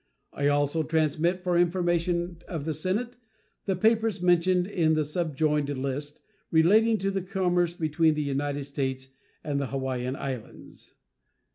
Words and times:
I 0.33 0.47
also 0.47 0.81
transmit, 0.81 1.43
for 1.43 1.53
the 1.55 1.61
information 1.61 2.41
of 2.47 2.65
the 2.65 2.73
Senate, 2.73 3.17
the 3.65 3.75
papers 3.75 4.19
mentioned 4.19 4.65
in 4.65 4.93
the 4.93 5.03
subjoined 5.03 5.69
list, 5.77 6.21
relating 6.49 6.97
to 6.97 7.11
the 7.11 7.21
commerce 7.21 7.75
between 7.75 8.15
the 8.15 8.23
United 8.23 8.63
States 8.63 9.09
and 9.43 9.59
the 9.59 9.67
Hawaiian 9.67 10.15
Islands. 10.15 10.95